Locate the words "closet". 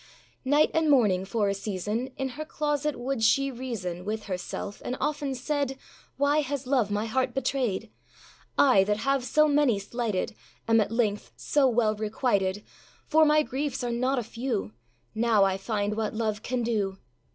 2.43-2.97